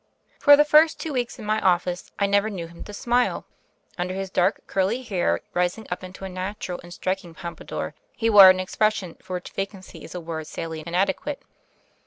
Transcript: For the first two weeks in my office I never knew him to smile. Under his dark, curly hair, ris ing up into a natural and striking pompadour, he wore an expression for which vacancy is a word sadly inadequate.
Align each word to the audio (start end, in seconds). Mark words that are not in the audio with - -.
For 0.39 0.57
the 0.57 0.65
first 0.65 0.99
two 0.99 1.13
weeks 1.13 1.37
in 1.37 1.45
my 1.45 1.61
office 1.61 2.09
I 2.17 2.25
never 2.25 2.49
knew 2.49 2.65
him 2.65 2.83
to 2.85 2.91
smile. 2.93 3.45
Under 3.99 4.15
his 4.15 4.31
dark, 4.31 4.61
curly 4.65 5.03
hair, 5.03 5.41
ris 5.53 5.77
ing 5.77 5.85
up 5.91 6.03
into 6.03 6.25
a 6.25 6.27
natural 6.29 6.79
and 6.81 6.91
striking 6.91 7.35
pompadour, 7.35 7.93
he 8.15 8.27
wore 8.27 8.49
an 8.49 8.59
expression 8.59 9.13
for 9.21 9.35
which 9.35 9.51
vacancy 9.51 10.03
is 10.03 10.15
a 10.15 10.19
word 10.19 10.47
sadly 10.47 10.83
inadequate. 10.87 11.43